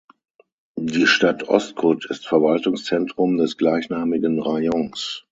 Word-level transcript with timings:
Die 0.79 1.05
Stadt 1.05 1.47
Ust-Kut 1.47 2.07
ist 2.09 2.25
Verwaltungszentrum 2.27 3.37
des 3.37 3.55
gleichnamigen 3.55 4.39
Rajons. 4.41 5.27